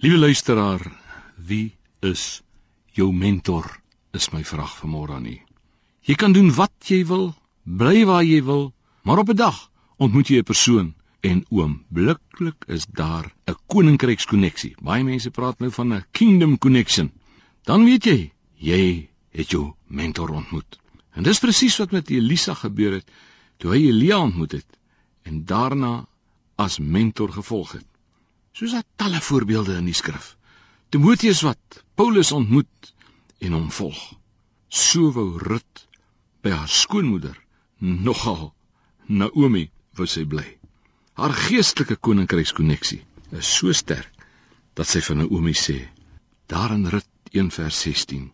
Liewe 0.00 0.18
luisteraar, 0.18 0.80
wie 1.36 1.76
is 2.00 2.40
jou 2.96 3.10
mentor? 3.12 3.66
Is 4.16 4.30
my 4.32 4.40
vraag 4.48 4.70
vanmôre 4.78 5.12
aan 5.12 5.26
u. 5.28 5.34
Jy 6.08 6.14
kan 6.16 6.32
doen 6.32 6.48
wat 6.56 6.88
jy 6.88 7.02
wil, 7.04 7.26
bly 7.68 8.06
waar 8.08 8.24
jy 8.24 8.38
wil, 8.46 8.70
maar 9.04 9.20
op 9.20 9.28
'n 9.28 9.36
dag 9.36 9.58
ontmoet 10.00 10.32
jy 10.32 10.38
'n 10.40 10.48
persoon 10.52 10.94
en 11.20 11.44
oombliklik 11.50 12.64
is 12.66 12.86
daar 12.86 13.28
'n 13.44 13.58
koninkrykskonneksie. 13.66 14.72
Baie 14.80 15.04
mense 15.04 15.30
praat 15.30 15.60
nou 15.60 15.70
van 15.70 15.92
'n 15.92 16.04
kingdom 16.10 16.58
connection. 16.58 17.12
Dan 17.64 17.84
weet 17.84 18.04
jy, 18.04 18.32
jy 18.56 19.08
het 19.30 19.50
jou 19.50 19.74
mentor 19.86 20.28
ontmoet. 20.30 20.78
En 21.12 21.22
dis 21.22 21.38
presies 21.38 21.76
wat 21.76 21.90
met 21.90 22.10
Elisa 22.10 22.54
gebeur 22.54 22.92
het 22.92 23.10
toe 23.58 23.70
hy 23.70 23.88
Elia 23.92 24.18
ontmoet 24.18 24.52
het 24.52 24.78
en 25.22 25.44
daarna 25.44 26.06
as 26.56 26.78
mentor 26.78 27.32
gevolg 27.32 27.72
het. 27.72 27.86
Soos 28.52 28.72
daar 28.76 28.86
talle 28.96 29.20
voorbeelde 29.20 29.76
in 29.80 29.88
die 29.88 29.96
skrif. 29.96 30.36
Timoteus 30.90 31.40
wat 31.46 31.82
Paulus 31.94 32.32
ontmoet 32.32 32.92
en 33.38 33.52
hom 33.52 33.70
volg. 33.70 34.00
So 34.68 35.12
wou 35.14 35.38
Rut 35.38 35.86
by 36.42 36.54
haar 36.54 36.68
skoonmoeder 36.68 37.36
nogal 37.80 38.50
Naomi 39.06 39.68
wou 39.98 40.06
sy 40.06 40.24
bly. 40.32 40.46
Haar 41.18 41.34
geestelike 41.34 41.96
koninkrykskonneksie 41.96 43.00
is 43.38 43.48
so 43.58 43.72
sterk 43.72 44.26
dat 44.78 44.88
sy 44.88 45.02
vir 45.04 45.18
Naomi 45.22 45.54
sê: 45.54 45.78
Daar 46.50 46.74
in 46.74 46.86
Rut 46.90 47.08
1:16 47.32 48.30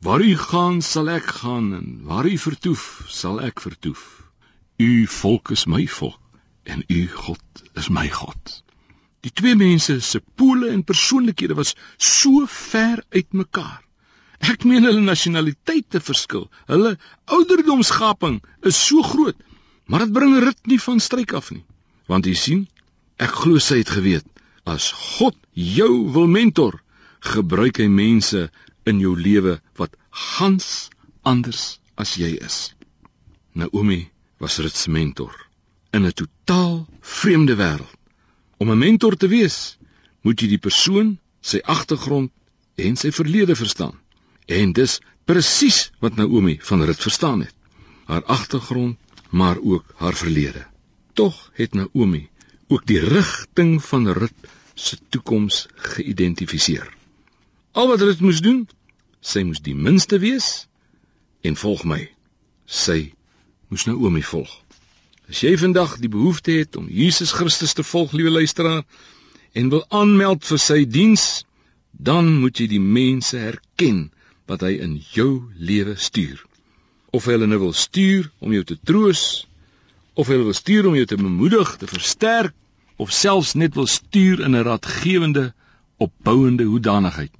Waar 0.00 0.22
u 0.24 0.36
gaan 0.36 0.80
sal 0.82 1.10
ek 1.12 1.26
gaan 1.42 1.74
en 1.76 1.88
waar 2.08 2.26
u 2.26 2.38
vertoef 2.38 3.04
sal 3.08 3.40
ek 3.44 3.60
vertoef. 3.60 4.02
U 4.80 5.06
volk 5.06 5.50
is 5.50 5.66
my 5.66 5.86
volk 5.86 6.40
en 6.64 6.84
u 6.88 7.00
God 7.08 7.64
is 7.74 7.88
my 7.88 8.08
God. 8.08 8.62
Die 9.20 9.32
twee 9.36 9.56
mense 9.56 9.98
se 10.00 10.20
pole 10.40 10.70
en 10.72 10.84
persoonlikhede 10.84 11.54
was 11.58 11.74
so 11.96 12.46
ver 12.48 13.02
uitmekaar. 13.12 13.80
Ek 14.40 14.64
meen 14.64 14.86
hulle 14.88 15.02
nasionaliteite 15.04 16.00
verskil. 16.00 16.46
Hulle 16.70 16.94
ouderdomsgaping 17.28 18.40
is 18.64 18.78
so 18.80 19.04
groot, 19.04 19.36
maar 19.84 20.06
dit 20.06 20.14
bring 20.16 20.38
rit 20.40 20.70
nie 20.72 20.80
van 20.80 21.00
stryk 21.00 21.34
af 21.36 21.50
nie. 21.52 21.64
Want 22.08 22.26
jy 22.26 22.36
sien, 22.38 22.62
ek 23.20 23.42
glo 23.42 23.60
sy 23.60 23.82
het 23.82 23.92
geweet 23.92 24.26
as 24.64 24.90
God 25.18 25.36
jou 25.52 25.92
wil 26.14 26.28
mentor, 26.30 26.78
gebruik 27.20 27.80
hy 27.82 27.88
mense 27.92 28.46
in 28.88 29.00
jou 29.02 29.12
lewe 29.18 29.58
wat 29.76 29.96
gans 30.10 30.88
anders 31.28 31.78
as 32.00 32.16
jy 32.16 32.32
is. 32.40 32.72
Naomi 33.52 34.06
was 34.40 34.58
Rut 34.64 34.76
se 34.76 34.90
mentor 34.90 35.34
in 35.92 36.06
'n 36.06 36.12
totaal 36.12 36.86
vreemde 37.00 37.56
wêreld. 37.56 37.99
Om 38.60 38.70
'n 38.70 38.78
mentor 38.78 39.16
te 39.16 39.28
wees, 39.28 39.78
moet 40.20 40.40
jy 40.40 40.48
die 40.52 40.64
persoon, 40.68 41.14
sy 41.40 41.60
agtergrond 41.64 42.30
en 42.76 42.96
sy 42.96 43.10
verlede 43.10 43.54
verstaan. 43.56 43.96
En 44.46 44.74
dis 44.76 44.98
presies 45.24 45.78
wat 46.04 46.16
Naomi 46.16 46.58
van 46.68 46.84
Rut 46.84 47.00
verstaan 47.00 47.40
het. 47.40 47.54
Haar 48.04 48.24
agtergrond, 48.24 48.98
maar 49.30 49.56
ook 49.60 49.94
haar 49.96 50.14
verlede. 50.14 50.66
Tog 51.12 51.50
het 51.54 51.74
Naomi 51.74 52.28
ook 52.68 52.86
die 52.86 53.00
rigting 53.00 53.84
van 53.84 54.08
Rut 54.08 54.48
se 54.74 54.98
toekoms 55.08 55.66
geïdentifiseer. 55.74 56.88
Al 57.72 57.88
wat 57.88 58.00
Rut 58.00 58.20
moes 58.20 58.40
doen, 58.40 58.68
sy 59.20 59.42
moes 59.42 59.60
die 59.64 59.74
minste 59.74 60.18
wees 60.18 60.66
en 61.40 61.56
volg 61.56 61.84
my. 61.84 62.10
Sy 62.66 63.14
moes 63.68 63.88
Naomi 63.88 64.22
volg. 64.22 64.52
As 65.30 65.44
jy 65.44 65.52
vandag 65.54 65.92
die 66.02 66.10
behoefte 66.10 66.56
het 66.58 66.74
om 66.74 66.88
Jesus 66.90 67.30
Christus 67.30 67.76
te 67.78 67.84
volg, 67.86 68.10
liewe 68.18 68.32
luisteraar, 68.34 68.80
en 69.54 69.68
wil 69.70 69.84
aanmeld 69.94 70.42
vir 70.42 70.58
sy 70.58 70.78
diens, 70.90 71.44
dan 71.94 72.32
moet 72.42 72.58
jy 72.58 72.64
die 72.72 72.80
mense 72.82 73.38
herken 73.38 74.08
wat 74.50 74.64
hy 74.66 74.72
in 74.82 74.96
jou 75.14 75.52
lewe 75.54 75.94
stuur. 75.94 76.40
Of 77.14 77.28
hy 77.28 77.36
hulle 77.36 77.46
nou 77.46 77.60
wil 77.62 77.76
stuur 77.78 78.26
om 78.42 78.56
jou 78.56 78.64
te 78.66 78.74
troos, 78.90 79.22
of 80.18 80.32
hy 80.32 80.38
wil 80.40 80.56
stuur 80.58 80.88
om 80.90 80.96
jou 80.98 81.06
te 81.06 81.18
bemoedig, 81.20 81.76
te 81.78 81.86
versterk, 81.90 82.56
of 82.98 83.12
selfs 83.14 83.52
net 83.54 83.78
wil 83.78 83.86
stuur 83.86 84.42
in 84.42 84.56
'n 84.58 84.64
raadgewende, 84.66 85.52
opbouende 86.02 86.66
hoedanigheid. 86.66 87.30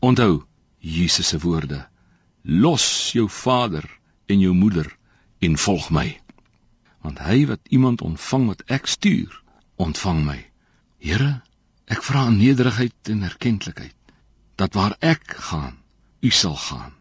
Onthou 0.00 0.46
Jesus 0.80 1.28
se 1.28 1.38
woorde: 1.44 1.84
Los 2.42 3.12
jou 3.12 3.28
vader 3.28 3.84
en 4.26 4.40
jou 4.40 4.54
moeder 4.54 4.88
en 5.44 5.58
volg 5.58 5.90
my 5.90 6.08
want 7.08 7.24
hy 7.24 7.46
wat 7.48 7.72
iemand 7.72 8.02
ontvang 8.04 8.46
wat 8.52 8.62
ek 8.68 8.86
stuur, 8.86 9.32
ontvang 9.80 10.20
my. 10.26 10.38
Here, 11.00 11.40
ek 11.88 12.02
vra 12.04 12.26
in 12.28 12.36
nederigheid 12.36 13.12
en 13.14 13.24
erkenklikheid 13.24 13.94
dat 14.60 14.76
waar 14.76 14.96
ek 15.00 15.38
gaan, 15.48 15.78
u 16.20 16.30
sal 16.30 16.56
gaan 16.56 16.92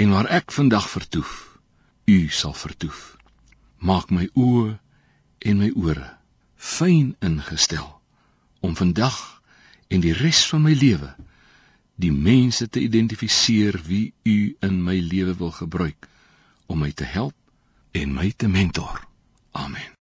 en 0.00 0.14
waar 0.14 0.30
ek 0.32 0.54
vandag 0.56 0.86
vertoef, 0.88 1.58
u 2.08 2.28
sal 2.32 2.54
vertoef. 2.56 3.18
Maak 3.76 4.14
my 4.14 4.30
oë 4.32 4.78
en 5.50 5.60
my 5.60 5.68
ore 5.76 6.08
fyn 6.56 7.12
ingestel 7.20 7.90
om 8.64 8.78
vandag 8.78 9.18
en 9.92 10.00
die 10.00 10.16
res 10.16 10.46
van 10.48 10.64
my 10.64 10.72
lewe 10.78 11.12
die 12.00 12.14
mense 12.14 12.70
te 12.72 12.80
identifiseer 12.80 13.82
wie 13.84 14.14
u 14.24 14.56
in 14.64 14.80
my 14.86 14.96
lewe 14.96 15.36
wil 15.36 15.52
gebruik 15.52 16.08
om 16.72 16.86
my 16.86 16.92
te 16.94 17.04
help 17.04 17.36
en 17.92 18.14
my 18.14 18.30
te 18.32 18.48
mentor. 18.48 19.11
Amen. 19.54 19.96